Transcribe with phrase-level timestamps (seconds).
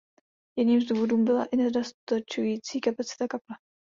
[0.57, 3.55] Jedním z důvodů byla i nedostačující kapacita kaple.